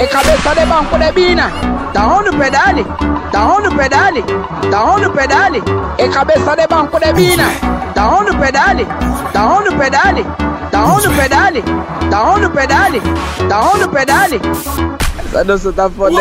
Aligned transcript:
E 0.00 0.06
cabeça 0.06 0.54
de 0.54 0.64
banco 0.66 0.98
de 0.98 1.12
bina 1.12 1.50
Tá 1.92 2.06
onde 2.06 2.30
pedale? 2.36 2.86
Tá 3.30 3.44
onde 3.46 3.68
pedale? 3.76 4.24
Tá 4.70 4.84
onde 4.84 5.10
pedale? 5.10 5.62
E 5.98 6.08
cabeça 6.08 6.56
de 6.56 6.66
banco 6.66 6.98
de 6.98 7.12
bina 7.12 7.44
Tá 7.94 8.08
onde 8.08 8.34
pedale? 8.36 8.86
Tá 9.32 9.44
onde 9.46 9.74
pedale? 9.76 10.24
Tá 10.70 10.84
onde 10.84 11.08
pedale? 11.10 11.62
Tá 12.10 12.22
onde 12.22 12.48
pedale? 12.48 13.02
Tá 13.48 13.60
onde 13.60 13.88
pedale? 13.88 14.40
Essa 15.30 15.44
dança 15.44 15.72
tá 15.72 15.88
fodendo 15.88 16.20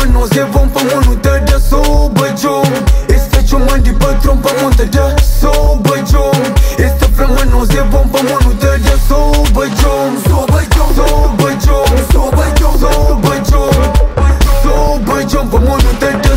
mă 0.00 0.12
nu 0.12 0.26
se 0.26 0.46
vom 0.52 0.68
pe 0.68 0.80
mânută 0.92 1.42
de 1.44 1.56
sobă 1.68 2.26
jom 2.40 2.72
Este 3.08 3.42
ce 3.48 3.56
mă 3.56 3.76
de 3.82 3.90
pătrun 3.90 4.36
pe 4.36 4.50
muntă 4.60 4.84
de 4.84 5.22
sobă 5.40 5.94
jom 6.10 6.40
Este 6.76 7.06
frangă 7.14 7.44
nu 7.50 7.64
se 7.64 7.84
vom 7.90 8.08
pe 8.12 8.20
mânută 8.28 8.70
de 8.84 8.94
sobă 9.08 9.64
jom 9.80 10.12
Sobă 10.28 10.60
jom, 10.74 10.90
sobă 10.98 11.48
jom, 11.64 11.90
sobă 12.12 12.44
jom, 12.58 12.74
sobă 12.82 13.34
jom 13.48 13.74
Sobă 14.62 15.16
jom 15.30 15.48
pe 15.48 15.58
mânută 15.66 16.08
de 16.22 16.34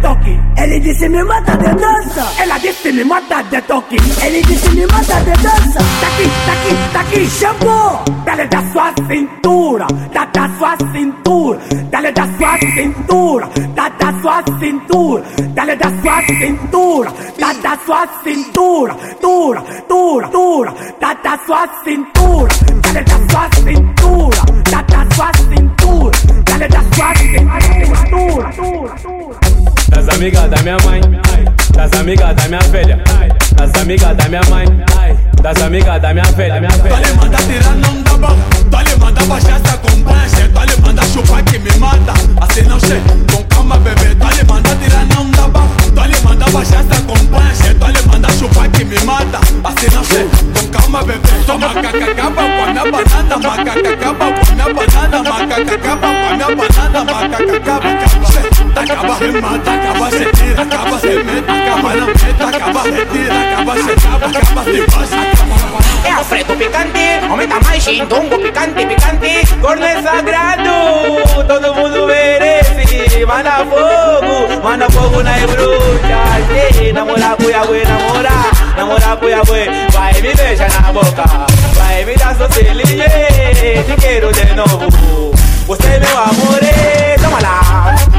toque. 0.00 0.38
Ele 0.56 0.80
disse 0.80 1.08
me 1.08 1.22
mata 1.24 1.56
de 1.56 1.74
dança. 1.74 2.32
Ela 2.38 2.58
disse 2.58 2.92
me 2.92 3.04
mata 3.04 3.42
de 3.42 3.60
toque. 3.62 3.96
Ele 4.24 4.42
disse 4.42 4.70
me 4.70 4.86
mata 4.86 5.20
de 5.20 5.42
dança. 5.42 5.78
Daqui, 6.00 6.30
daqui, 6.46 6.74
daqui. 6.92 7.30
Chamou. 7.30 8.10
Dale 8.24 8.46
da 8.46 8.62
sua 8.72 8.92
cintura, 9.08 9.86
da 10.12 10.24
da 10.26 10.48
sua 10.58 10.76
cintura, 10.92 11.58
dale 11.90 12.12
da 12.12 12.28
sua 12.38 12.58
cintura, 12.58 13.48
da 13.74 13.88
da 13.88 14.20
sua 14.20 14.42
cintura, 14.60 15.24
dale 15.54 15.76
da 15.76 15.90
sua 16.00 16.22
cintura, 16.22 17.12
da 17.38 17.52
da 17.54 17.78
sua 17.84 18.08
cintura, 18.22 18.96
dura, 19.20 19.64
dura, 19.88 20.28
dura, 20.28 20.74
da 21.00 21.14
da 21.14 21.38
sua 21.44 21.68
cintura, 21.82 22.48
dale 22.82 23.02
da 23.02 23.18
sua 23.30 23.48
cintura, 23.54 24.42
da 24.70 24.82
da 24.82 25.14
sua 25.14 25.32
cintura, 25.48 26.18
dale 26.44 26.68
da 26.68 26.82
sua 26.94 27.14
cintura, 27.14 28.00
dura, 28.10 28.96
dura. 28.96 29.29
Das 29.90 30.08
amigas 30.08 30.50
da 30.50 30.62
minha 30.62 30.76
mãe, 30.84 31.00
das 31.74 31.92
amigas 31.92 32.34
da 32.36 32.48
minha 32.48 32.60
velha, 32.70 33.02
das 33.54 33.74
amigas 33.80 34.16
da 34.16 34.28
minha 34.28 34.40
mãe, 34.48 34.66
das 35.42 35.60
amigas 35.62 36.00
da 36.00 36.12
minha 36.14 36.24
velha, 36.24 36.60
velha. 36.60 36.88
Dale 36.88 37.12
manda 37.14 37.36
tirar 37.38 37.74
não 37.76 38.02
dá 38.02 38.16
bom 38.16 38.36
Dale 38.70 38.96
manda 38.96 39.24
baixar 39.24 39.60
essa 39.60 39.74
acompanha 39.74 40.48
Dale 40.52 40.76
manda 40.82 41.02
chupar 41.04 41.42
que 41.44 41.58
me 41.58 41.70
mata. 41.78 42.12
Assim 42.40 42.62
não 42.62 42.78
che, 42.78 43.00
com 43.32 43.42
calma 43.44 43.78
bebê. 43.78 44.14
Dale 44.14 44.44
manda 44.44 44.76
tirar 44.76 45.06
não 45.06 45.30
dá 45.30 45.48
bom 45.48 45.68
Dale 45.94 46.14
manda 46.22 46.44
baixar 46.50 46.59
retira, 63.72 64.16
acaba 64.16 64.30
se 64.30 64.38
acaba 64.38 64.60
Acaba 64.60 64.64
se 64.64 64.82
passa, 64.82 65.16
acaba 65.16 65.80
É 66.04 66.12
Alfredo 66.12 66.56
picante, 66.56 67.26
aumenta 67.28 67.60
mais 67.64 67.82
xindongo 67.82 68.38
picante, 68.38 68.86
picante 68.86 69.46
Corno 69.60 69.84
é 69.84 70.02
sagrado, 70.02 71.44
todo 71.46 71.74
mundo 71.74 72.06
merece 72.06 73.24
Manda 73.26 73.64
fogo, 73.66 74.62
manda 74.62 74.90
fogo 74.90 75.22
nas 75.22 75.40
bruxas 75.42 76.80
Ei, 76.80 76.92
Namora, 76.92 77.36
cuiabue, 77.36 77.84
namora, 77.84 78.30
namora, 78.76 79.16
cuiabue 79.16 79.68
Vai 79.92 80.14
me 80.14 80.34
beija 80.34 80.68
na 80.68 80.92
boca, 80.92 81.24
vai 81.74 82.04
me 82.04 82.14
dar 82.16 82.34
seu 82.34 82.50
selinho 82.50 83.04
Te 83.86 83.96
quero 84.00 84.32
de 84.32 84.54
novo, 84.54 85.30
você 85.66 85.86
é 85.86 86.00
meu 86.00 86.18
amor, 86.18 86.60
toma 87.22 87.40
lá 87.40 88.09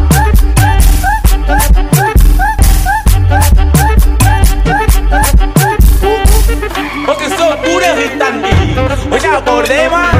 acordei 9.61 9.89
mais 9.89 10.15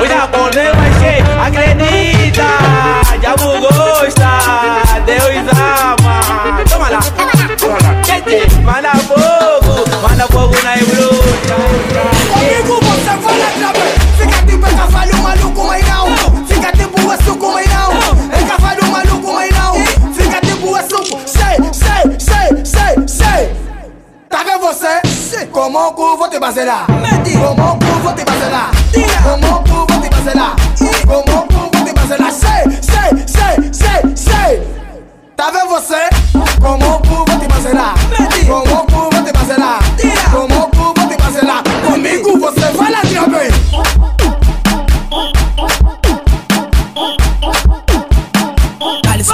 Hoje 0.00 0.12
acordei 0.12 0.72
mais 0.72 0.94
cheio 0.98 1.24
Acredita 1.40 2.42
Já 3.22 3.30
me 3.36 3.60
gosta 3.60 5.00
Deus 5.06 5.46
ama 5.52 6.64
Toma 6.68 6.88
lá 6.90 7.00
Tete 8.04 8.54
Manda 8.62 8.90
fogo 8.90 9.84
Manda 10.02 10.26
fogo 10.26 10.56
na 10.64 10.74
bruxa 10.74 11.56
Comigo 12.32 12.80
você 12.82 13.14
fala 13.22 13.50
também 13.60 13.94
Fica 14.18 14.46
tipo 14.46 14.66
é 14.66 14.74
cavalo 14.74 15.16
maluco, 15.22 15.64
mas 15.66 15.88
não 15.88 16.46
Fica 16.46 16.72
tipo 16.72 17.12
é 17.12 17.16
suco, 17.18 17.52
mas 17.52 17.66
não 17.72 17.92
É 18.32 18.44
cavalo 18.48 18.86
maluco, 18.90 19.32
mas 19.32 19.50
não 19.56 20.12
Fica 20.12 20.40
tipo 20.40 20.76
é 20.76 20.82
suco. 20.82 21.20
Sei, 21.24 21.56
sei, 21.72 22.18
sei, 22.18 22.64
sei, 22.64 23.08
sei 23.08 23.56
Tá 24.28 24.42
vendo 24.42 24.60
você? 24.60 25.46
Como 25.52 25.78
o 25.78 25.92
cu 25.92 26.16
vou 26.16 26.28
te 26.28 26.38
baselar 26.40 26.95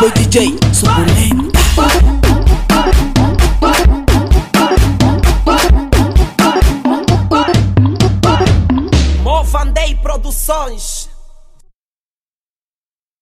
Foi 0.02 0.10
DJ, 0.10 0.58
suculento. 0.72 2.21